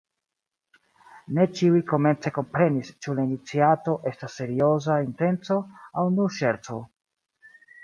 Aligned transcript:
Ne 1.39 1.43
ĉiuj 1.59 1.81
komence 1.91 2.31
komprenis, 2.37 2.89
ĉu 3.05 3.15
la 3.21 3.27
iniciato 3.29 3.95
estas 4.13 4.39
serioza 4.43 4.99
intenco 5.11 5.61
aŭ 6.05 6.09
nur 6.19 6.37
ŝerco. 6.41 6.83